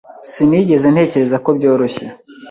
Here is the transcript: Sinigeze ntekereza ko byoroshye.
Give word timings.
Sinigeze 0.31 0.87
ntekereza 0.93 1.37
ko 1.45 1.49
byoroshye. 1.57 2.05